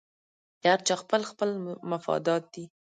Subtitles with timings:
[0.61, 1.49] د هر چا خپل خپل
[1.91, 2.65] مفادات دي